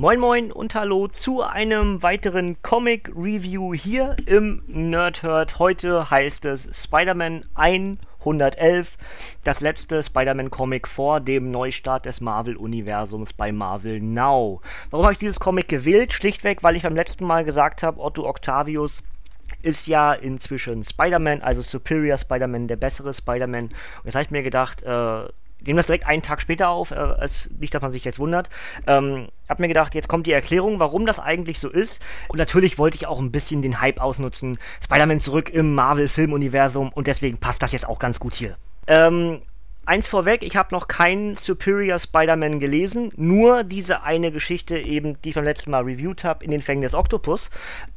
Moin 0.00 0.20
Moin 0.20 0.52
und 0.52 0.76
Hallo 0.76 1.08
zu 1.08 1.42
einem 1.42 2.04
weiteren 2.04 2.62
Comic 2.62 3.10
Review 3.16 3.74
hier 3.74 4.14
im 4.26 4.62
Nerdhurt. 4.68 5.58
Heute 5.58 6.08
heißt 6.08 6.44
es 6.44 6.68
Spider-Man 6.84 7.46
111, 7.54 8.96
das 9.42 9.58
letzte 9.58 10.04
Spider-Man 10.04 10.50
Comic 10.50 10.86
vor 10.86 11.18
dem 11.18 11.50
Neustart 11.50 12.06
des 12.06 12.20
Marvel-Universums 12.20 13.32
bei 13.32 13.50
Marvel 13.50 14.00
Now. 14.00 14.60
Warum 14.90 15.04
habe 15.04 15.14
ich 15.14 15.18
dieses 15.18 15.40
Comic 15.40 15.66
gewählt? 15.66 16.12
Schlichtweg, 16.12 16.62
weil 16.62 16.76
ich 16.76 16.84
beim 16.84 16.94
letzten 16.94 17.24
Mal 17.24 17.44
gesagt 17.44 17.82
habe, 17.82 18.00
Otto 18.00 18.24
Octavius 18.24 19.02
ist 19.62 19.88
ja 19.88 20.12
inzwischen 20.12 20.84
Spider-Man, 20.84 21.42
also 21.42 21.60
Superior 21.60 22.18
Spider-Man, 22.18 22.68
der 22.68 22.76
bessere 22.76 23.12
Spider-Man. 23.12 23.64
Und 23.64 23.74
jetzt 24.04 24.14
habe 24.14 24.22
ich 24.22 24.30
mir 24.30 24.44
gedacht, 24.44 24.80
äh, 24.84 25.24
nehmen 25.64 25.76
das 25.76 25.86
direkt 25.86 26.06
einen 26.06 26.22
Tag 26.22 26.40
später 26.40 26.68
auf, 26.68 26.90
äh, 26.90 26.94
als 26.94 27.50
nicht, 27.58 27.74
dass 27.74 27.82
man 27.82 27.92
sich 27.92 28.04
jetzt 28.04 28.18
wundert. 28.18 28.48
Ähm, 28.86 29.28
hab 29.48 29.58
mir 29.58 29.68
gedacht, 29.68 29.94
jetzt 29.94 30.08
kommt 30.08 30.26
die 30.26 30.32
Erklärung, 30.32 30.80
warum 30.80 31.06
das 31.06 31.18
eigentlich 31.18 31.58
so 31.58 31.68
ist. 31.68 32.02
Und 32.28 32.38
natürlich 32.38 32.78
wollte 32.78 32.96
ich 32.96 33.06
auch 33.06 33.18
ein 33.18 33.32
bisschen 33.32 33.62
den 33.62 33.80
Hype 33.80 34.00
ausnutzen. 34.00 34.58
Spider-Man 34.82 35.20
zurück 35.20 35.50
im 35.50 35.74
Marvel-Filmuniversum 35.74 36.90
und 36.92 37.06
deswegen 37.06 37.38
passt 37.38 37.62
das 37.62 37.72
jetzt 37.72 37.88
auch 37.88 37.98
ganz 37.98 38.20
gut 38.20 38.34
hier. 38.34 38.56
Ähm, 38.86 39.42
eins 39.88 40.06
vorweg, 40.06 40.42
ich 40.42 40.56
habe 40.56 40.74
noch 40.74 40.86
keinen 40.86 41.36
Superior 41.36 41.98
Spider-Man 41.98 42.60
gelesen, 42.60 43.10
nur 43.16 43.64
diese 43.64 44.02
eine 44.02 44.30
Geschichte 44.30 44.78
eben, 44.78 45.20
die 45.22 45.30
ich 45.30 45.34
beim 45.34 45.44
letzten 45.44 45.70
Mal 45.70 45.82
reviewed 45.82 46.24
habe, 46.24 46.44
in 46.44 46.50
den 46.50 46.60
Fängen 46.60 46.82
des 46.82 46.94
Octopus. 46.94 47.48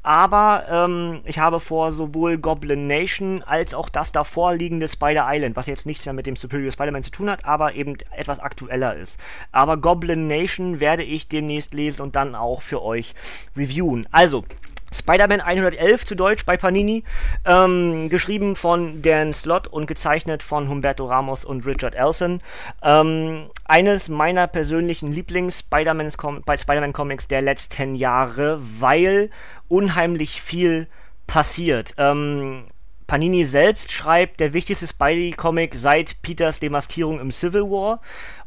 Aber 0.02 0.66
ähm, 0.70 1.20
ich 1.26 1.38
habe 1.38 1.60
vor, 1.60 1.92
sowohl 1.92 2.38
Goblin 2.38 2.88
Nation 2.88 3.44
als 3.44 3.74
auch 3.74 3.90
das 3.90 4.14
davor 4.14 4.54
liegende 4.54 4.88
Spider 4.88 5.28
Island, 5.28 5.58
was 5.58 5.68
jetzt 5.68 5.86
nichts 5.86 6.06
mehr 6.06 6.14
mit 6.14 6.26
dem 6.26 6.38
Superior 6.38 6.72
Spider-Man 6.72 7.04
zu 7.04 7.12
tun 7.12 7.30
hat, 7.30 7.46
aber 7.46 7.76
eben 7.76 7.98
etwas 8.16 8.40
aktueller 8.40 8.96
ist. 8.96 9.20
Aber 9.52 9.76
Goblin 9.76 10.28
Nation 10.28 10.80
werde 10.80 11.04
ich 11.04 11.28
demnächst 11.28 11.74
lesen 11.74 12.02
und 12.02 12.16
dann 12.16 12.36
auch 12.36 12.62
für 12.62 12.82
euch 12.82 13.14
reviewen. 13.56 14.08
Also, 14.12 14.46
Spider-Man 14.94 15.42
111 15.42 16.06
zu 16.06 16.16
Deutsch 16.16 16.46
bei 16.46 16.56
Panini, 16.58 17.04
ähm, 17.46 18.10
geschrieben 18.10 18.56
von 18.56 19.02
Dan 19.02 19.34
Slott 19.34 19.66
und 19.68 19.88
gezeichnet 19.88 20.44
von 20.44 20.70
Humberto 20.70 21.06
Ramos 21.06 21.44
und 21.46 21.66
Richard 21.66 21.96
Elson. 21.96 22.42
Ähm, 22.84 23.48
eines 23.66 24.10
meiner 24.10 24.46
persönlichen 24.48 25.12
Lieblings-Spider-Man-Comics 25.12 27.28
der 27.28 27.42
letzten 27.42 27.96
Jahre, 27.96 28.60
weil 28.80 29.32
unheimlich 29.68 30.42
viel 30.42 30.88
passiert. 31.26 31.96
Ähm, 31.98 32.66
Panini 33.08 33.46
selbst 33.46 33.92
schreibt, 33.92 34.40
der 34.40 34.54
wichtigste 34.54 34.86
Spidey-Comic 34.88 35.74
seit 35.76 36.22
Peters 36.22 36.60
Demaskierung 36.60 37.20
im 37.20 37.32
Civil 37.32 37.64
War. 37.64 38.02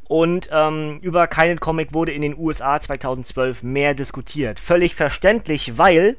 Und 0.07 0.51
ähm, 0.53 0.99
über 1.01 1.27
keinen 1.27 1.59
Comic 1.61 1.95
wurde 1.95 2.13
in 2.13 2.23
den 2.23 2.37
USA 2.37 2.81
2012 2.81 3.63
mehr 3.63 3.95
diskutiert. 3.95 4.61
Völlig 4.61 4.95
verständlich, 4.95 5.79
weil 5.79 6.19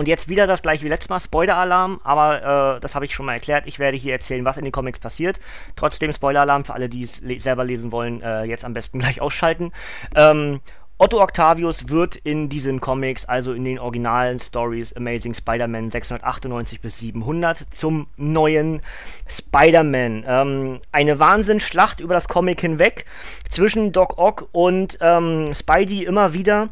und 0.00 0.08
jetzt 0.08 0.30
wieder 0.30 0.46
das 0.46 0.62
gleiche 0.62 0.82
wie 0.86 0.88
letztes 0.88 1.10
Mal, 1.10 1.20
Spoiler-Alarm, 1.20 2.00
aber 2.04 2.76
äh, 2.76 2.80
das 2.80 2.94
habe 2.94 3.04
ich 3.04 3.14
schon 3.14 3.26
mal 3.26 3.34
erklärt. 3.34 3.66
Ich 3.66 3.78
werde 3.78 3.98
hier 3.98 4.14
erzählen, 4.14 4.46
was 4.46 4.56
in 4.56 4.64
den 4.64 4.72
Comics 4.72 4.98
passiert. 4.98 5.38
Trotzdem 5.76 6.10
Spoiler-Alarm 6.10 6.64
für 6.64 6.72
alle, 6.72 6.88
die 6.88 7.02
es 7.02 7.20
le 7.20 7.38
selber 7.38 7.64
lesen 7.64 7.92
wollen, 7.92 8.22
äh, 8.22 8.44
jetzt 8.44 8.64
am 8.64 8.72
besten 8.72 8.98
gleich 9.00 9.20
ausschalten. 9.20 9.72
Ähm, 10.16 10.60
Otto 10.96 11.20
Octavius 11.20 11.90
wird 11.90 12.16
in 12.16 12.48
diesen 12.48 12.80
Comics, 12.80 13.26
also 13.26 13.52
in 13.52 13.62
den 13.62 13.78
originalen 13.78 14.40
Stories 14.40 14.94
Amazing 14.94 15.34
Spider-Man 15.34 15.90
698 15.90 16.80
bis 16.80 16.98
700, 16.98 17.66
zum 17.70 18.06
neuen 18.16 18.80
Spider-Man. 19.28 20.24
Ähm, 20.26 20.80
eine 20.92 21.18
Wahnsinnsschlacht 21.18 22.00
über 22.00 22.14
das 22.14 22.26
Comic 22.26 22.62
hinweg 22.62 23.04
zwischen 23.50 23.92
Doc 23.92 24.16
Ock 24.16 24.48
und 24.52 24.96
ähm, 25.02 25.52
Spidey 25.52 26.04
immer 26.04 26.32
wieder 26.32 26.70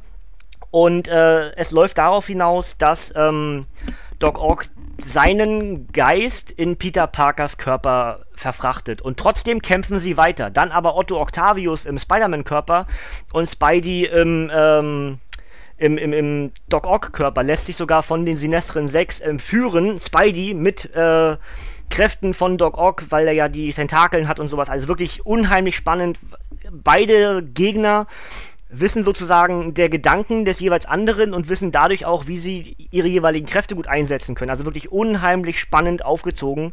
und 0.70 1.08
äh, 1.08 1.50
es 1.56 1.70
läuft 1.70 1.98
darauf 1.98 2.26
hinaus, 2.26 2.76
dass 2.76 3.12
ähm, 3.16 3.66
Doc 4.18 4.40
Ock 4.40 4.66
seinen 5.00 5.86
Geist 5.92 6.50
in 6.50 6.76
Peter 6.76 7.06
Parkers 7.06 7.56
Körper 7.56 8.24
verfrachtet. 8.34 9.00
Und 9.00 9.18
trotzdem 9.18 9.62
kämpfen 9.62 9.98
sie 9.98 10.16
weiter. 10.16 10.50
Dann 10.50 10.72
aber 10.72 10.96
Otto 10.96 11.20
Octavius 11.20 11.86
im 11.86 11.98
Spider-Man-Körper 11.98 12.86
und 13.32 13.48
Spidey 13.48 14.06
im, 14.06 14.50
ähm, 14.52 15.18
im, 15.76 15.98
im, 15.98 16.12
im 16.12 16.52
Doc 16.68 16.86
Ock-Körper 16.86 17.44
lässt 17.44 17.66
sich 17.66 17.76
sogar 17.76 18.02
von 18.02 18.26
den 18.26 18.36
Sinestren 18.36 18.88
6 18.88 19.20
entführen. 19.20 20.00
Spidey 20.00 20.54
mit 20.54 20.92
äh, 20.94 21.36
Kräften 21.90 22.34
von 22.34 22.58
Doc 22.58 22.76
Ock, 22.76 23.04
weil 23.10 23.28
er 23.28 23.32
ja 23.32 23.48
die 23.48 23.72
Tentakeln 23.72 24.26
hat 24.26 24.40
und 24.40 24.48
sowas. 24.48 24.68
Also 24.68 24.88
wirklich 24.88 25.24
unheimlich 25.24 25.76
spannend. 25.76 26.18
Beide 26.70 27.42
Gegner 27.42 28.08
wissen 28.70 29.02
sozusagen 29.02 29.74
der 29.74 29.88
Gedanken 29.88 30.44
des 30.44 30.60
jeweils 30.60 30.86
anderen 30.86 31.32
und 31.32 31.48
wissen 31.48 31.72
dadurch 31.72 32.04
auch, 32.04 32.26
wie 32.26 32.36
sie 32.36 32.76
ihre 32.90 33.08
jeweiligen 33.08 33.46
Kräfte 33.46 33.74
gut 33.74 33.86
einsetzen 33.86 34.34
können. 34.34 34.50
Also 34.50 34.64
wirklich 34.64 34.92
unheimlich 34.92 35.58
spannend 35.58 36.04
aufgezogen 36.04 36.72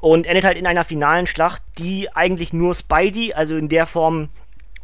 und 0.00 0.26
endet 0.26 0.44
halt 0.44 0.58
in 0.58 0.66
einer 0.66 0.84
finalen 0.84 1.26
Schlacht, 1.26 1.62
die 1.78 2.12
eigentlich 2.14 2.52
nur 2.52 2.74
Spidey, 2.74 3.32
also 3.32 3.56
in 3.56 3.68
der 3.68 3.86
Form 3.86 4.28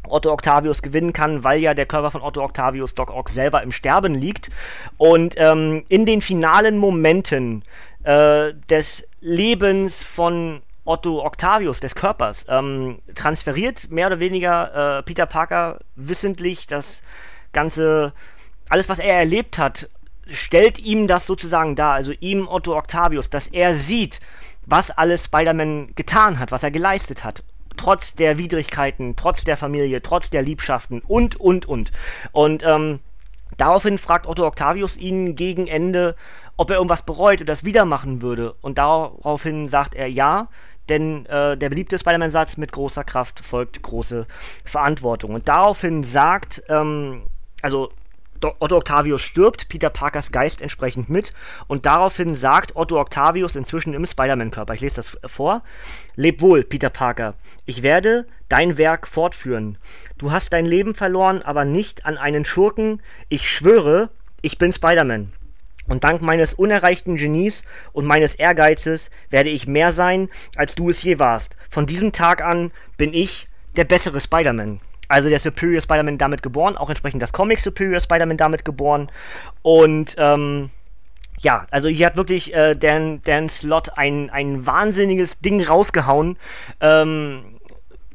Otto 0.07 0.31
Octavius 0.31 0.81
gewinnen 0.81 1.13
kann, 1.13 1.43
weil 1.43 1.59
ja 1.59 1.73
der 1.73 1.85
Körper 1.85 2.11
von 2.11 2.21
Otto 2.21 2.43
Octavius 2.43 2.93
Doc 2.93 3.13
Ock 3.13 3.29
selber 3.29 3.63
im 3.63 3.71
Sterben 3.71 4.15
liegt. 4.15 4.49
Und 4.97 5.35
ähm, 5.37 5.83
in 5.87 6.05
den 6.05 6.21
finalen 6.21 6.77
Momenten 6.77 7.63
äh, 8.03 8.53
des 8.69 9.07
Lebens 9.21 10.03
von 10.03 10.61
Otto 10.85 11.23
Octavius 11.25 11.79
des 11.79 11.95
Körpers 11.95 12.45
ähm, 12.49 12.99
transferiert 13.15 13.89
mehr 13.89 14.07
oder 14.07 14.19
weniger 14.19 14.99
äh, 14.99 15.03
Peter 15.03 15.25
Parker 15.25 15.79
wissentlich 15.95 16.67
das 16.67 17.01
ganze, 17.53 18.13
alles 18.69 18.89
was 18.89 18.99
er 18.99 19.17
erlebt 19.17 19.57
hat, 19.57 19.89
stellt 20.27 20.79
ihm 20.79 21.07
das 21.07 21.25
sozusagen 21.25 21.75
dar, 21.75 21.93
also 21.93 22.11
ihm 22.19 22.47
Otto 22.47 22.77
Octavius, 22.77 23.29
dass 23.29 23.47
er 23.47 23.73
sieht, 23.73 24.19
was 24.65 24.91
alles 24.91 25.25
Spider-Man 25.25 25.95
getan 25.95 26.39
hat, 26.39 26.51
was 26.51 26.63
er 26.63 26.71
geleistet 26.71 27.23
hat. 27.23 27.43
Trotz 27.75 28.13
der 28.13 28.37
Widrigkeiten, 28.37 29.15
trotz 29.15 29.43
der 29.43 29.57
Familie, 29.57 30.01
trotz 30.01 30.29
der 30.29 30.43
Liebschaften 30.43 31.01
und, 31.07 31.35
und, 31.37 31.65
und. 31.65 31.91
Und 32.31 32.63
ähm, 32.63 32.99
daraufhin 33.57 33.97
fragt 33.97 34.27
Otto 34.27 34.45
Octavius 34.45 34.95
ihn 34.95 35.35
gegen 35.35 35.67
Ende, 35.67 36.15
ob 36.55 36.69
er 36.69 36.77
irgendwas 36.77 37.01
bereut 37.01 37.41
oder 37.41 37.45
das 37.45 37.65
wieder 37.65 37.85
machen 37.85 38.21
würde. 38.21 38.53
Und 38.61 38.77
daraufhin 38.77 39.67
sagt 39.67 39.95
er 39.95 40.07
ja, 40.07 40.49
denn 40.89 41.25
äh, 41.27 41.57
der 41.57 41.69
beliebte 41.69 41.97
Spider-Man-Satz 41.97 42.57
mit 42.57 42.71
großer 42.71 43.03
Kraft 43.03 43.39
folgt 43.43 43.81
große 43.81 44.27
Verantwortung. 44.65 45.33
Und 45.33 45.47
daraufhin 45.47 46.03
sagt, 46.03 46.63
ähm, 46.69 47.23
also 47.61 47.91
Otto 48.59 48.77
Octavius 48.77 49.21
stirbt, 49.21 49.69
Peter 49.69 49.89
Parkers 49.89 50.31
Geist 50.31 50.61
entsprechend 50.61 51.09
mit 51.09 51.33
und 51.67 51.85
daraufhin 51.85 52.35
sagt 52.35 52.75
Otto 52.75 52.99
Octavius 52.99 53.55
inzwischen 53.55 53.93
im 53.93 54.05
Spider-Man-Körper, 54.05 54.73
ich 54.73 54.81
lese 54.81 54.95
das 54.95 55.17
vor, 55.25 55.63
Leb 56.15 56.41
wohl, 56.41 56.63
Peter 56.63 56.89
Parker, 56.89 57.35
ich 57.65 57.83
werde 57.83 58.27
dein 58.49 58.77
Werk 58.77 59.07
fortführen. 59.07 59.77
Du 60.17 60.31
hast 60.31 60.51
dein 60.53 60.65
Leben 60.65 60.93
verloren, 60.93 61.41
aber 61.43 61.65
nicht 61.65 62.05
an 62.05 62.17
einen 62.17 62.45
Schurken. 62.45 63.01
Ich 63.29 63.49
schwöre, 63.49 64.09
ich 64.41 64.57
bin 64.57 64.71
Spider-Man. 64.71 65.33
Und 65.87 66.03
dank 66.03 66.21
meines 66.21 66.53
unerreichten 66.53 67.17
Genies 67.17 67.63
und 67.91 68.05
meines 68.05 68.35
Ehrgeizes 68.35 69.09
werde 69.29 69.49
ich 69.49 69.67
mehr 69.67 69.91
sein, 69.91 70.29
als 70.55 70.75
du 70.75 70.89
es 70.89 71.03
je 71.03 71.19
warst. 71.19 71.55
Von 71.69 71.85
diesem 71.85 72.13
Tag 72.13 72.41
an 72.41 72.71
bin 72.97 73.13
ich 73.13 73.47
der 73.75 73.83
bessere 73.83 74.21
Spider-Man. 74.21 74.79
Also 75.09 75.29
der 75.29 75.39
Superior 75.39 75.81
Spider-Man 75.81 76.17
damit 76.17 76.41
geboren, 76.41 76.77
auch 76.77 76.89
entsprechend 76.89 77.21
das 77.21 77.33
Comic 77.33 77.59
Superior 77.59 77.99
Spider-Man 77.99 78.37
damit 78.37 78.63
geboren. 78.63 79.11
Und 79.61 80.15
ähm, 80.17 80.69
ja, 81.39 81.67
also 81.71 81.89
hier 81.89 82.05
hat 82.05 82.15
wirklich 82.15 82.53
äh, 82.53 82.75
Dan, 82.75 83.21
Dan 83.23 83.49
Slott 83.49 83.97
ein, 83.97 84.29
ein 84.29 84.65
wahnsinniges 84.65 85.39
Ding 85.39 85.61
rausgehauen. 85.61 86.37
Ähm, 86.79 87.59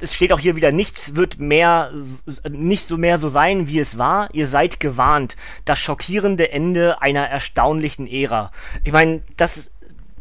es 0.00 0.14
steht 0.14 0.32
auch 0.32 0.38
hier 0.38 0.56
wieder, 0.56 0.72
nichts 0.72 1.16
wird 1.16 1.38
mehr, 1.38 1.92
nicht 2.48 2.86
so 2.86 2.97
mehr 2.97 3.19
so 3.19 3.28
sein, 3.28 3.69
wie 3.69 3.78
es 3.78 3.98
war. 3.98 4.28
Ihr 4.32 4.47
seid 4.47 4.81
gewarnt. 4.81 5.36
Das 5.65 5.78
schockierende 5.78 6.50
Ende 6.53 7.00
einer 7.03 7.27
erstaunlichen 7.28 8.06
Ära. 8.06 8.50
Ich 8.84 8.92
meine, 8.92 9.22
das 9.36 9.71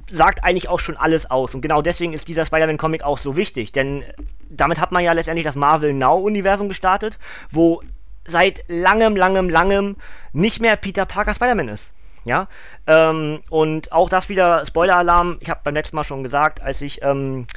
sagt 0.09 0.43
eigentlich 0.43 0.69
auch 0.69 0.79
schon 0.79 0.97
alles 0.97 1.29
aus. 1.29 1.53
Und 1.53 1.61
genau 1.61 1.81
deswegen 1.81 2.13
ist 2.13 2.27
dieser 2.27 2.45
Spider-Man-Comic 2.45 3.03
auch 3.03 3.17
so 3.17 3.35
wichtig. 3.35 3.71
Denn 3.71 4.03
damit 4.49 4.79
hat 4.79 4.91
man 4.91 5.03
ja 5.03 5.11
letztendlich 5.11 5.45
das 5.45 5.55
Marvel 5.55 5.93
Now-Universum 5.93 6.69
gestartet, 6.69 7.17
wo 7.51 7.81
seit 8.25 8.63
langem, 8.67 9.15
langem, 9.15 9.49
langem 9.49 9.95
nicht 10.33 10.61
mehr 10.61 10.75
Peter 10.75 11.05
Parker 11.05 11.33
Spider-Man 11.33 11.69
ist. 11.69 11.91
Ja, 12.25 12.49
ähm, 12.87 13.41
und 13.49 13.93
auch 13.93 14.09
das 14.09 14.27
wieder 14.27 14.65
Spoiler-Alarm. 14.65 15.37
Ich 15.39 15.49
habe 15.49 15.61
beim 15.63 15.75
letzten 15.75 15.95
Mal 15.95 16.03
schon 16.03 16.23
gesagt, 16.23 16.61
als 16.61 16.81
ich 16.81 17.01
ähm, 17.01 17.47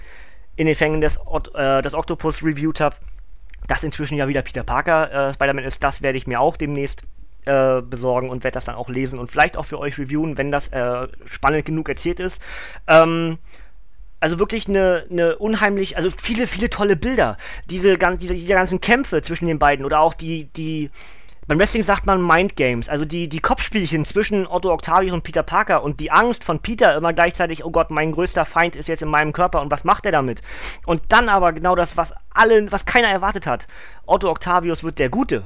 in 0.61 0.67
den 0.67 0.77
Fängen 0.77 1.01
des, 1.01 1.19
äh, 1.55 1.81
des 1.81 1.95
Octopus 1.95 2.43
reviewed 2.43 2.81
habe, 2.81 2.95
dass 3.67 3.83
inzwischen 3.83 4.19
ja 4.19 4.29
wieder 4.29 4.43
Peter 4.43 4.63
Parker 4.63 5.31
äh, 5.31 5.33
Spider-Man 5.33 5.65
ist, 5.65 5.83
das 5.83 6.03
werde 6.03 6.19
ich 6.19 6.27
mir 6.27 6.39
auch 6.39 6.59
demnächst 6.59 7.03
äh, 7.47 7.81
besorgen 7.81 8.29
und 8.29 8.45
werde 8.45 8.57
das 8.57 8.67
dann 8.67 8.75
auch 8.75 8.91
lesen 8.91 9.19
und 9.19 9.31
vielleicht 9.31 9.57
auch 9.57 9.65
für 9.65 9.79
euch 9.79 9.97
reviewen, 9.97 10.37
wenn 10.37 10.51
das 10.51 10.69
äh, 10.69 11.09
spannend 11.25 11.65
genug 11.65 11.89
erzählt 11.89 12.21
ist. 12.21 12.43
Ähm, 12.87 13.39
also 14.21 14.39
wirklich 14.39 14.69
eine, 14.69 15.07
eine 15.11 15.39
unheimlich, 15.39 15.97
also 15.97 16.11
viele, 16.15 16.47
viele 16.47 16.69
tolle 16.69 16.95
Bilder. 16.95 17.39
Diese, 17.71 17.97
diese, 17.97 18.35
diese 18.35 18.53
ganzen 18.55 18.83
Kämpfe 18.83 19.23
zwischen 19.23 19.47
den 19.47 19.59
beiden 19.59 19.87
oder 19.87 20.01
auch 20.01 20.13
die, 20.13 20.45
die 20.53 20.91
beim 21.51 21.59
Wrestling 21.59 21.83
sagt 21.83 22.07
man 22.07 22.25
Mind 22.25 22.55
Games, 22.55 22.89
also 22.89 23.05
die, 23.05 23.29
die 23.29 23.41
Kopfspielchen 23.41 24.05
zwischen 24.05 24.47
Otto 24.47 24.73
Octavius 24.73 25.13
und 25.13 25.25
Peter 25.25 25.43
Parker 25.43 25.83
und 25.83 25.99
die 25.99 26.13
Angst 26.13 26.45
von 26.45 26.61
Peter 26.61 26.95
immer 26.95 27.13
gleichzeitig, 27.13 27.65
oh 27.65 27.73
Gott, 27.73 27.91
mein 27.91 28.13
größter 28.13 28.45
Feind 28.45 28.77
ist 28.77 28.87
jetzt 28.87 29.03
in 29.03 29.09
meinem 29.09 29.33
Körper 29.33 29.61
und 29.61 29.69
was 29.69 29.83
macht 29.83 30.07
er 30.07 30.13
damit? 30.13 30.43
Und 30.87 31.03
dann 31.09 31.29
aber 31.29 31.53
genau 31.53 31.75
das, 31.75 31.97
was 31.97 32.15
alle, 32.33 32.71
was 32.71 32.87
keiner 32.87 33.09
erwartet 33.09 33.49
hat. 33.49 33.67
Otto 34.07 34.31
Octavius 34.31 34.85
wird 34.85 35.01
der 35.01 35.09
Gute. 35.09 35.43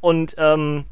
Und 0.00 0.36
ähm, 0.38 0.84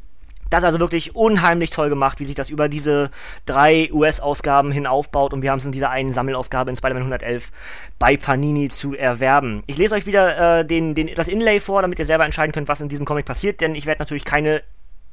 das 0.50 0.60
ist 0.60 0.64
also 0.64 0.80
wirklich 0.80 1.14
unheimlich 1.14 1.70
toll 1.70 1.88
gemacht, 1.88 2.20
wie 2.20 2.24
sich 2.24 2.34
das 2.34 2.50
über 2.50 2.68
diese 2.68 3.10
drei 3.46 3.90
US-Ausgaben 3.92 4.70
hin 4.70 4.86
aufbaut 4.86 5.32
und 5.32 5.42
wir 5.42 5.50
haben 5.50 5.58
es 5.58 5.64
in 5.64 5.72
dieser 5.72 5.90
einen 5.90 6.12
Sammelausgabe 6.12 6.70
in 6.70 6.76
Spider-Man 6.76 7.02
111 7.02 7.50
bei 7.98 8.16
Panini 8.16 8.68
zu 8.68 8.94
erwerben. 8.94 9.62
Ich 9.66 9.76
lese 9.76 9.94
euch 9.94 10.06
wieder 10.06 10.60
äh, 10.60 10.64
den, 10.64 10.94
den, 10.94 11.14
das 11.14 11.28
Inlay 11.28 11.60
vor, 11.60 11.82
damit 11.82 11.98
ihr 11.98 12.06
selber 12.06 12.24
entscheiden 12.24 12.52
könnt, 12.52 12.68
was 12.68 12.80
in 12.80 12.88
diesem 12.88 13.04
Comic 13.04 13.26
passiert, 13.26 13.60
denn 13.60 13.74
ich 13.74 13.86
werde 13.86 14.00
natürlich 14.00 14.24
keine 14.24 14.62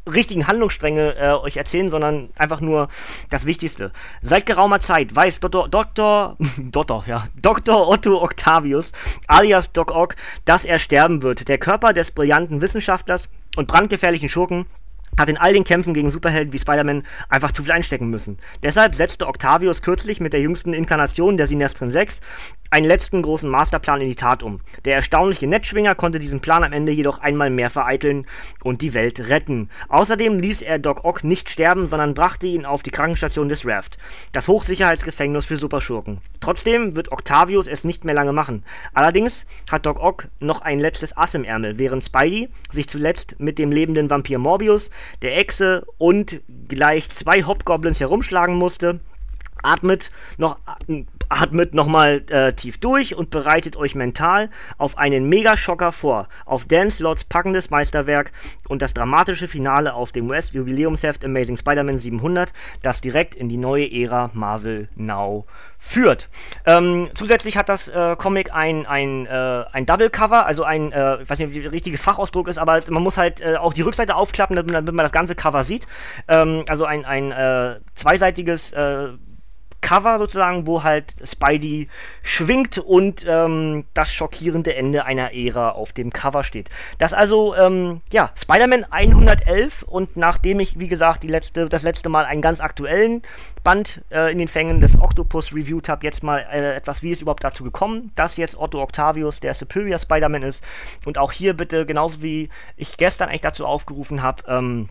richtigen 0.07 0.47
Handlungsstränge 0.47 1.15
äh, 1.15 1.31
euch 1.33 1.57
erzählen, 1.57 1.89
sondern 1.89 2.29
einfach 2.37 2.61
nur 2.61 2.89
das 3.29 3.45
Wichtigste. 3.45 3.91
Seit 4.21 4.45
geraumer 4.45 4.79
Zeit 4.79 5.15
weiß 5.15 5.39
Dr. 5.39 5.67
Dr. 5.67 6.37
Dr. 6.57 7.03
Ja, 7.07 7.25
Dr. 7.41 7.87
Otto 7.87 8.21
Octavius 8.21 8.91
alias 9.27 9.71
Doc 9.71 9.91
Ock, 9.91 10.15
dass 10.45 10.65
er 10.65 10.77
sterben 10.77 11.23
wird. 11.23 11.47
Der 11.47 11.57
Körper 11.57 11.93
des 11.93 12.11
brillanten 12.11 12.61
Wissenschaftlers 12.61 13.29
und 13.55 13.67
brandgefährlichen 13.67 14.29
Schurken 14.29 14.67
hat 15.17 15.29
in 15.29 15.37
all 15.37 15.53
den 15.53 15.63
Kämpfen 15.63 15.93
gegen 15.93 16.09
Superhelden 16.09 16.53
wie 16.53 16.59
Spider-Man 16.59 17.03
einfach 17.29 17.51
zu 17.51 17.63
viel 17.63 17.71
einstecken 17.71 18.09
müssen. 18.09 18.37
Deshalb 18.63 18.95
setzte 18.95 19.27
Octavius 19.27 19.81
kürzlich 19.81 20.19
mit 20.19 20.33
der 20.33 20.41
jüngsten 20.41 20.73
Inkarnation 20.73 21.37
der 21.37 21.47
Sinestren 21.47 21.91
6 21.91 22.21
einen 22.69 22.85
letzten 22.85 23.21
großen 23.21 23.49
Masterplan 23.49 24.01
in 24.01 24.07
die 24.07 24.15
Tat 24.15 24.43
um. 24.43 24.59
Der 24.85 24.95
erstaunliche 24.95 25.47
Netzschwinger 25.47 25.95
konnte 25.95 26.19
diesen 26.19 26.39
Plan 26.39 26.63
am 26.63 26.73
Ende 26.73 26.91
jedoch 26.91 27.19
einmal 27.19 27.49
mehr 27.49 27.69
vereiteln 27.69 28.25
und 28.63 28.81
die 28.81 28.93
Welt 28.93 29.29
retten. 29.29 29.69
Außerdem 29.89 30.39
ließ 30.39 30.61
er 30.61 30.79
Doc 30.79 31.05
Ock 31.05 31.23
nicht 31.23 31.49
sterben, 31.49 31.87
sondern 31.87 32.13
brachte 32.13 32.47
ihn 32.47 32.65
auf 32.65 32.83
die 32.83 32.91
Krankenstation 32.91 33.49
des 33.49 33.65
Raft, 33.65 33.97
das 34.31 34.47
Hochsicherheitsgefängnis 34.47 35.45
für 35.45 35.57
Superschurken. 35.57 36.19
Trotzdem 36.39 36.95
wird 36.95 37.11
Octavius 37.11 37.67
es 37.67 37.83
nicht 37.83 38.03
mehr 38.03 38.15
lange 38.15 38.33
machen. 38.33 38.63
Allerdings 38.93 39.45
hat 39.71 39.85
Doc 39.85 39.99
Ock 39.99 40.27
noch 40.39 40.61
ein 40.61 40.79
letztes 40.79 41.15
Ass 41.15 41.33
im 41.33 41.43
Ärmel, 41.43 41.77
während 41.77 42.03
Spidey 42.03 42.49
sich 42.71 42.87
zuletzt 42.87 43.35
mit 43.39 43.57
dem 43.57 43.71
lebenden 43.71 44.09
Vampir 44.09 44.39
Morbius, 44.39 44.89
der 45.21 45.37
Echse 45.37 45.85
und 45.97 46.41
gleich 46.67 47.09
zwei 47.09 47.43
Hobgoblins 47.43 47.99
herumschlagen 47.99 48.55
musste, 48.55 48.99
atmet 49.65 50.11
noch 50.37 50.57
atmet 51.29 51.73
nochmal 51.73 52.23
äh, 52.29 52.53
tief 52.53 52.77
durch 52.79 53.15
und 53.15 53.29
bereitet 53.29 53.75
euch 53.75 53.95
mental 53.95 54.49
auf 54.77 54.97
einen 54.97 55.27
Megaschocker 55.27 55.91
vor. 55.91 56.27
Auf 56.45 56.65
Dan 56.65 56.91
Slots 56.91 57.23
packendes 57.23 57.69
Meisterwerk 57.69 58.31
und 58.67 58.81
das 58.81 58.93
dramatische 58.93 59.47
Finale 59.47 59.93
aus 59.93 60.11
dem 60.11 60.29
US-Jubiläumsheft 60.29 61.25
Amazing 61.25 61.57
Spider-Man 61.57 61.97
700, 61.97 62.53
das 62.81 63.01
direkt 63.01 63.35
in 63.35 63.49
die 63.49 63.57
neue 63.57 63.91
Ära 63.91 64.29
Marvel 64.33 64.89
Now 64.95 65.45
führt. 65.77 66.29
Ähm, 66.65 67.09
zusätzlich 67.13 67.57
hat 67.57 67.69
das 67.69 67.87
äh, 67.87 68.15
Comic 68.17 68.53
ein, 68.53 68.85
ein, 68.85 69.25
äh, 69.27 69.65
ein 69.71 69.85
Double 69.85 70.09
Cover, 70.09 70.45
also 70.45 70.63
ein, 70.63 70.91
äh, 70.91 71.21
ich 71.21 71.29
weiß 71.29 71.39
nicht, 71.39 71.53
wie 71.53 71.61
der 71.61 71.71
richtige 71.71 71.97
Fachausdruck 71.97 72.47
ist, 72.47 72.57
aber 72.57 72.81
man 72.89 73.03
muss 73.03 73.17
halt 73.17 73.41
äh, 73.41 73.57
auch 73.57 73.73
die 73.73 73.81
Rückseite 73.81 74.15
aufklappen, 74.15 74.55
damit, 74.55 74.71
man 74.71 74.97
das 74.97 75.11
ganze 75.11 75.35
Cover 75.35 75.63
sieht. 75.63 75.85
Ähm, 76.27 76.63
also 76.69 76.85
ein, 76.85 77.05
ein 77.05 77.31
äh, 77.31 77.79
zweiseitiges 77.93 78.73
äh, 78.73 79.09
Cover 79.85 80.17
sozusagen, 80.17 80.65
wo 80.65 80.81
halt 80.81 81.13
Spidey 81.23 81.89
schwingt 82.23 82.79
und 82.79 83.23
ähm, 83.27 83.85
das 83.93 84.11
schockierende 84.11 84.75
Ende 84.75 85.05
einer 85.05 85.31
Ära 85.35 85.69
auf 85.69 85.93
dem 85.93 86.11
Cover 86.11 86.43
steht. 86.43 86.71
Das 86.97 87.13
also, 87.13 87.55
ähm, 87.55 88.01
ja, 88.11 88.31
Spider-Man 88.35 88.85
111 88.89 89.83
und 89.83 90.17
nachdem 90.17 90.59
ich, 90.59 90.79
wie 90.79 90.87
gesagt, 90.87 91.21
die 91.21 91.27
letzte, 91.27 91.69
das 91.69 91.83
letzte 91.83 92.09
Mal 92.09 92.25
einen 92.25 92.41
ganz 92.41 92.61
aktuellen 92.61 93.21
Band 93.63 94.01
äh, 94.09 94.31
in 94.31 94.39
den 94.39 94.47
Fängen 94.47 94.79
des 94.79 94.99
Octopus 94.99 95.53
reviewed 95.53 95.87
habe, 95.87 96.03
jetzt 96.03 96.23
mal 96.23 96.39
äh, 96.51 96.75
etwas, 96.75 97.03
wie 97.03 97.11
ist 97.11 97.21
überhaupt 97.21 97.43
dazu 97.43 97.63
gekommen, 97.63 98.11
dass 98.15 98.37
jetzt 98.37 98.57
Otto 98.57 98.81
Octavius 98.81 99.39
der 99.39 99.53
Superior 99.53 99.99
Spider-Man 99.99 100.41
ist 100.41 100.63
und 101.05 101.19
auch 101.19 101.31
hier 101.31 101.53
bitte, 101.53 101.85
genauso 101.85 102.23
wie 102.23 102.49
ich 102.75 102.97
gestern 102.97 103.29
eigentlich 103.29 103.41
dazu 103.41 103.67
aufgerufen 103.67 104.23
habe, 104.23 104.41
ähm, 104.47 104.89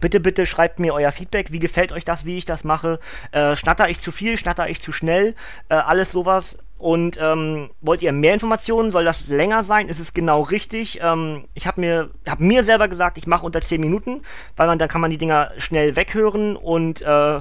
Bitte, 0.00 0.20
bitte 0.20 0.46
schreibt 0.46 0.78
mir 0.78 0.94
euer 0.94 1.12
Feedback. 1.12 1.52
Wie 1.52 1.58
gefällt 1.58 1.92
euch 1.92 2.04
das, 2.04 2.24
wie 2.24 2.38
ich 2.38 2.44
das 2.44 2.64
mache? 2.64 2.98
Äh, 3.32 3.56
schnatter 3.56 3.88
ich 3.88 4.00
zu 4.00 4.12
viel, 4.12 4.36
schnatter 4.38 4.68
ich 4.68 4.82
zu 4.82 4.92
schnell? 4.92 5.34
Äh, 5.68 5.74
alles 5.74 6.12
sowas. 6.12 6.58
Und 6.78 7.18
ähm, 7.20 7.70
wollt 7.80 8.02
ihr 8.02 8.12
mehr 8.12 8.34
Informationen? 8.34 8.90
Soll 8.90 9.04
das 9.04 9.28
länger 9.28 9.64
sein? 9.64 9.88
Ist 9.88 9.98
es 9.98 10.12
genau 10.12 10.42
richtig? 10.42 11.00
Ähm, 11.02 11.44
ich 11.54 11.66
habe 11.66 11.80
mir, 11.80 12.10
hab 12.26 12.38
mir 12.38 12.64
selber 12.64 12.88
gesagt, 12.88 13.16
ich 13.16 13.26
mache 13.26 13.46
unter 13.46 13.62
10 13.62 13.80
Minuten, 13.80 14.22
weil 14.56 14.66
man 14.66 14.78
dann 14.78 14.88
kann 14.88 15.00
man 15.00 15.10
die 15.10 15.16
Dinger 15.16 15.52
schnell 15.56 15.96
weghören 15.96 16.54
und 16.54 17.00
äh, 17.00 17.40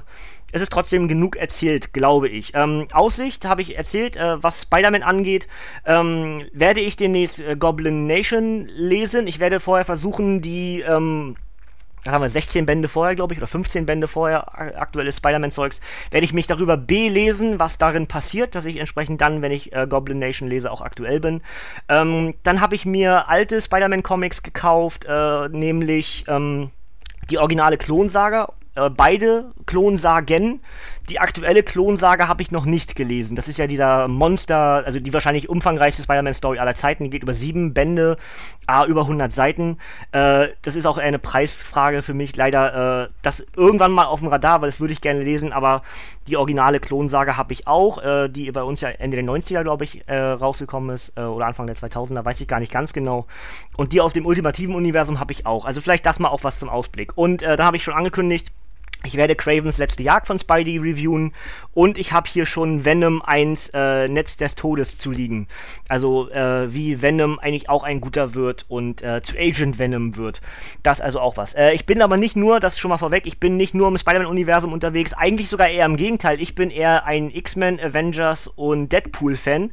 es 0.53 0.61
ist 0.61 0.71
trotzdem 0.71 1.09
genug 1.09 1.35
erzählt, 1.35 1.91
glaube 1.91 2.29
ich. 2.29 2.53
Ähm, 2.55 2.87
Aussicht 2.93 3.43
habe 3.43 3.61
ich 3.61 3.77
erzählt, 3.77 4.15
äh, 4.15 4.41
was 4.41 4.61
Spider-Man 4.61 5.03
angeht, 5.03 5.47
ähm, 5.85 6.45
werde 6.53 6.79
ich 6.79 6.95
demnächst 6.95 7.41
äh, 7.41 7.57
Goblin 7.57 8.07
Nation 8.07 8.69
lesen. 8.73 9.27
Ich 9.27 9.39
werde 9.39 9.59
vorher 9.59 9.83
versuchen, 9.83 10.41
die 10.41 10.79
ähm, 10.79 11.35
da 12.05 12.11
haben 12.11 12.21
wir 12.21 12.29
16 12.29 12.67
Bände 12.67 12.87
vorher, 12.87 13.15
glaube 13.15 13.33
ich, 13.33 13.39
oder 13.39 13.47
15 13.47 13.87
Bände 13.87 14.07
vorher, 14.07 14.59
aktuelles 14.79 15.17
Spider-Man-Zeugs, 15.17 15.81
werde 16.11 16.23
ich 16.23 16.33
mich 16.33 16.45
darüber 16.45 16.77
belesen, 16.77 17.57
was 17.57 17.79
darin 17.79 18.05
passiert, 18.05 18.53
dass 18.53 18.65
ich 18.65 18.77
entsprechend 18.77 19.21
dann, 19.21 19.41
wenn 19.41 19.51
ich 19.51 19.73
äh, 19.73 19.87
Goblin 19.87 20.19
Nation 20.19 20.47
lese, 20.47 20.71
auch 20.71 20.81
aktuell 20.81 21.19
bin. 21.19 21.41
Ähm, 21.89 22.35
dann 22.43 22.61
habe 22.61 22.75
ich 22.75 22.85
mir 22.85 23.27
alte 23.27 23.59
Spider-Man-Comics 23.59 24.43
gekauft, 24.43 25.05
äh, 25.09 25.49
nämlich 25.49 26.25
ähm, 26.27 26.69
die 27.31 27.39
originale 27.39 27.77
Klonsaga, 27.77 28.53
äh, 28.75 28.91
beide 28.91 29.51
Klonsagen, 29.65 30.61
die 31.09 31.19
aktuelle 31.19 31.63
Klonsage 31.63 32.27
habe 32.27 32.41
ich 32.41 32.51
noch 32.51 32.65
nicht 32.65 32.95
gelesen. 32.95 33.35
Das 33.35 33.47
ist 33.47 33.59
ja 33.59 33.67
dieser 33.67 34.07
Monster, 34.07 34.83
also 34.85 34.99
die 34.99 35.13
wahrscheinlich 35.13 35.49
umfangreichste 35.49 36.03
Spider-Man-Story 36.03 36.59
aller 36.59 36.75
Zeiten. 36.75 37.03
Die 37.03 37.09
geht 37.09 37.23
über 37.23 37.33
sieben 37.33 37.73
Bände, 37.73 38.17
a 38.65 38.85
über 38.85 39.01
100 39.01 39.31
Seiten. 39.31 39.77
Äh, 40.11 40.49
das 40.63 40.75
ist 40.75 40.85
auch 40.85 40.97
eine 40.97 41.19
Preisfrage 41.19 42.01
für 42.01 42.13
mich. 42.13 42.35
Leider 42.35 43.03
äh, 43.03 43.09
das 43.21 43.45
irgendwann 43.55 43.91
mal 43.91 44.05
auf 44.05 44.19
dem 44.19 44.29
Radar, 44.29 44.61
weil 44.61 44.69
das 44.69 44.79
würde 44.79 44.93
ich 44.93 45.01
gerne 45.01 45.23
lesen. 45.23 45.53
Aber 45.53 45.83
die 46.27 46.37
originale 46.37 46.79
Klonsage 46.79 47.37
habe 47.37 47.53
ich 47.53 47.67
auch, 47.67 48.03
äh, 48.03 48.27
die 48.27 48.51
bei 48.51 48.63
uns 48.63 48.81
ja 48.81 48.89
Ende 48.89 49.17
der 49.17 49.25
90er, 49.25 49.63
glaube 49.63 49.83
ich, 49.83 50.07
äh, 50.07 50.17
rausgekommen 50.17 50.95
ist. 50.95 51.13
Äh, 51.15 51.21
oder 51.21 51.45
Anfang 51.45 51.67
der 51.67 51.75
2000er, 51.75 52.25
weiß 52.25 52.41
ich 52.41 52.47
gar 52.47 52.59
nicht 52.59 52.71
ganz 52.71 52.93
genau. 52.93 53.27
Und 53.77 53.93
die 53.93 54.01
aus 54.01 54.13
dem 54.13 54.25
ultimativen 54.25 54.73
Universum 54.73 55.19
habe 55.19 55.33
ich 55.33 55.45
auch. 55.45 55.65
Also 55.65 55.81
vielleicht 55.81 56.05
das 56.05 56.19
mal 56.19 56.29
auch 56.29 56.43
was 56.43 56.57
zum 56.57 56.69
Ausblick. 56.69 57.15
Und 57.15 57.43
äh, 57.43 57.55
da 57.57 57.65
habe 57.65 57.77
ich 57.77 57.83
schon 57.83 57.93
angekündigt, 57.93 58.51
ich 59.05 59.15
werde 59.15 59.35
Cravens 59.35 59.77
letzte 59.77 60.03
Jagd 60.03 60.27
von 60.27 60.39
Spidey 60.39 60.77
reviewen 60.77 61.33
und 61.73 61.97
ich 61.97 62.11
habe 62.11 62.29
hier 62.29 62.45
schon 62.45 62.85
Venom 62.85 63.21
1 63.21 63.71
äh, 63.73 64.07
Netz 64.07 64.37
des 64.37 64.55
Todes 64.55 64.97
zu 64.97 65.11
liegen. 65.11 65.47
Also 65.89 66.29
äh, 66.31 66.73
wie 66.73 67.01
Venom 67.01 67.39
eigentlich 67.39 67.69
auch 67.69 67.83
ein 67.83 68.01
guter 68.01 68.33
wird 68.33 68.65
und 68.67 69.01
äh, 69.01 69.21
zu 69.21 69.37
Agent 69.37 69.79
Venom 69.79 70.17
wird. 70.17 70.41
Das 70.83 71.01
also 71.01 71.19
auch 71.19 71.37
was. 71.37 71.53
Äh, 71.53 71.73
ich 71.73 71.85
bin 71.85 72.01
aber 72.01 72.17
nicht 72.17 72.35
nur, 72.35 72.59
das 72.59 72.79
schon 72.79 72.89
mal 72.89 72.97
vorweg, 72.97 73.25
ich 73.25 73.39
bin 73.39 73.57
nicht 73.57 73.73
nur 73.73 73.87
im 73.87 73.97
Spider-Man-Universum 73.97 74.73
unterwegs, 74.73 75.13
eigentlich 75.13 75.49
sogar 75.49 75.69
eher 75.69 75.85
im 75.85 75.97
Gegenteil. 75.97 76.41
Ich 76.41 76.55
bin 76.55 76.69
eher 76.69 77.05
ein 77.05 77.29
X-Men, 77.29 77.79
Avengers 77.79 78.47
und 78.47 78.91
Deadpool-Fan. 78.91 79.71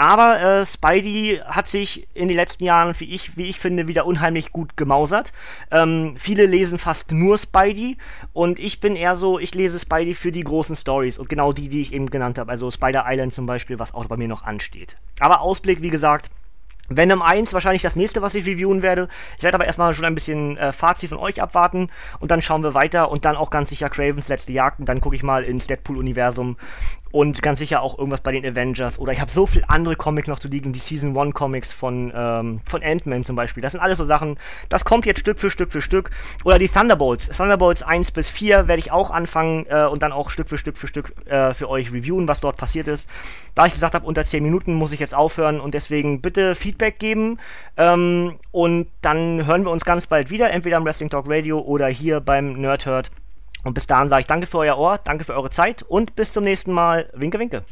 Aber 0.00 0.40
äh, 0.40 0.64
Spidey 0.64 1.42
hat 1.44 1.68
sich 1.68 2.08
in 2.14 2.28
den 2.28 2.36
letzten 2.38 2.64
Jahren, 2.64 2.98
wie 2.98 3.14
ich, 3.14 3.36
wie 3.36 3.50
ich 3.50 3.60
finde, 3.60 3.86
wieder 3.86 4.06
unheimlich 4.06 4.50
gut 4.50 4.74
gemausert. 4.78 5.30
Ähm, 5.70 6.14
viele 6.16 6.46
lesen 6.46 6.78
fast 6.78 7.12
nur 7.12 7.36
Spidey 7.36 7.98
und 8.32 8.58
ich 8.58 8.80
bin 8.80 8.96
eher 8.96 9.14
so, 9.14 9.38
ich 9.38 9.54
lese 9.54 9.78
Spidey 9.78 10.14
für 10.14 10.32
die 10.32 10.42
großen 10.42 10.74
Stories 10.74 11.18
und 11.18 11.28
genau 11.28 11.52
die, 11.52 11.68
die 11.68 11.82
ich 11.82 11.92
eben 11.92 12.08
genannt 12.08 12.38
habe. 12.38 12.50
Also 12.50 12.70
Spider 12.70 13.04
Island 13.06 13.34
zum 13.34 13.44
Beispiel, 13.44 13.78
was 13.78 13.92
auch 13.92 14.06
bei 14.06 14.16
mir 14.16 14.26
noch 14.26 14.42
ansteht. 14.42 14.96
Aber 15.18 15.42
Ausblick, 15.42 15.82
wie 15.82 15.90
gesagt, 15.90 16.30
Venom 16.90 17.22
1 17.22 17.52
wahrscheinlich 17.52 17.82
das 17.82 17.94
nächste, 17.94 18.20
was 18.20 18.34
ich 18.34 18.44
reviewen 18.44 18.82
werde. 18.82 19.08
Ich 19.36 19.44
werde 19.44 19.54
aber 19.54 19.66
erstmal 19.66 19.94
schon 19.94 20.04
ein 20.04 20.14
bisschen 20.14 20.56
äh, 20.56 20.72
Fazit 20.72 21.10
von 21.10 21.18
euch 21.18 21.40
abwarten 21.40 21.88
und 22.18 22.30
dann 22.30 22.42
schauen 22.42 22.64
wir 22.64 22.74
weiter 22.74 23.10
und 23.10 23.24
dann 23.24 23.36
auch 23.36 23.50
ganz 23.50 23.68
sicher 23.68 23.88
Cravens 23.88 24.28
letzte 24.28 24.52
Jagd 24.52 24.80
und 24.80 24.86
dann 24.86 25.00
gucke 25.00 25.14
ich 25.14 25.22
mal 25.22 25.44
ins 25.44 25.68
Deadpool-Universum 25.68 26.56
und 27.12 27.42
ganz 27.42 27.58
sicher 27.58 27.82
auch 27.82 27.98
irgendwas 27.98 28.20
bei 28.20 28.32
den 28.32 28.44
Avengers. 28.46 28.98
Oder 28.98 29.12
ich 29.12 29.20
habe 29.20 29.30
so 29.30 29.46
viele 29.46 29.68
andere 29.68 29.96
Comics 29.96 30.28
noch 30.28 30.38
zu 30.38 30.48
liegen, 30.48 30.72
die 30.72 30.78
Season 30.78 31.16
1 31.16 31.34
Comics 31.34 31.72
von, 31.72 32.12
ähm, 32.14 32.60
von 32.68 32.82
Ant-Man 32.82 33.24
zum 33.24 33.36
Beispiel. 33.36 33.62
Das 33.62 33.72
sind 33.72 33.80
alles 33.80 33.98
so 33.98 34.04
Sachen, 34.04 34.38
das 34.68 34.84
kommt 34.84 35.06
jetzt 35.06 35.20
Stück 35.20 35.38
für 35.38 35.50
Stück 35.50 35.72
für 35.72 35.82
Stück. 35.82 36.10
Oder 36.44 36.58
die 36.58 36.68
Thunderbolts. 36.68 37.28
Thunderbolts 37.28 37.82
1 37.82 38.12
bis 38.12 38.28
4 38.28 38.68
werde 38.68 38.78
ich 38.78 38.92
auch 38.92 39.10
anfangen 39.10 39.66
äh, 39.68 39.86
und 39.86 40.02
dann 40.02 40.12
auch 40.12 40.30
Stück 40.30 40.48
für 40.48 40.58
Stück 40.58 40.76
für 40.76 40.86
Stück 40.86 41.14
äh, 41.26 41.54
für 41.54 41.68
euch 41.68 41.92
reviewen, 41.92 42.28
was 42.28 42.40
dort 42.40 42.56
passiert 42.56 42.86
ist. 42.86 43.08
Da 43.54 43.66
ich 43.66 43.72
gesagt 43.72 43.94
habe, 43.94 44.06
unter 44.06 44.24
10 44.24 44.42
Minuten 44.42 44.74
muss 44.74 44.92
ich 44.92 45.00
jetzt 45.00 45.14
aufhören 45.14 45.60
und 45.60 45.74
deswegen 45.74 46.20
bitte 46.20 46.54
Feedback 46.54 46.98
geben. 46.98 47.38
Ähm, 47.76 48.38
und 48.52 48.88
dann 49.02 49.46
hören 49.46 49.64
wir 49.64 49.70
uns 49.70 49.84
ganz 49.84 50.06
bald 50.06 50.30
wieder, 50.30 50.50
entweder 50.50 50.76
im 50.76 50.84
Wrestling 50.84 51.10
Talk 51.10 51.26
Radio 51.28 51.60
oder 51.60 51.88
hier 51.88 52.20
beim 52.20 52.54
Nerd 52.60 52.86
Herd. 52.86 53.10
Und 53.64 53.74
bis 53.74 53.86
dahin 53.86 54.08
sage 54.08 54.20
ich 54.22 54.26
danke 54.26 54.46
für 54.46 54.58
euer 54.58 54.78
Ohr, 54.78 54.98
danke 55.02 55.24
für 55.24 55.34
eure 55.34 55.50
Zeit 55.50 55.82
und 55.82 56.16
bis 56.16 56.32
zum 56.32 56.44
nächsten 56.44 56.72
Mal. 56.72 57.10
Winke, 57.14 57.38
winke. 57.38 57.64